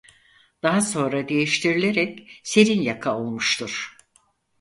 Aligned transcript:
Daha 0.63 0.81
sonra 0.81 1.29
değiştirilerek 1.29 2.41
Serinyaka 2.43 3.17
olmuştur. 3.17 3.97